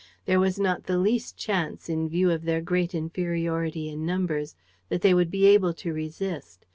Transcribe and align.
There 0.25 0.39
was 0.39 0.57
not 0.57 0.85
the 0.85 0.97
least 0.97 1.37
chance, 1.37 1.87
in 1.87 2.09
view 2.09 2.31
of 2.31 2.43
their 2.43 2.59
great 2.59 2.95
inferiority 2.95 3.87
in 3.87 4.03
numbers, 4.03 4.55
that 4.89 5.01
they 5.03 5.13
would 5.13 5.29
be 5.29 5.45
able 5.45 5.75
to 5.75 5.93
resist. 5.93 6.65